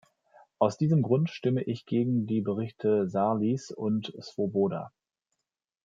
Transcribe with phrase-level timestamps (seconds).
[0.57, 4.91] Aus diesem Grunde stimme ich gegen die Berichte Sarlis und Swoboda.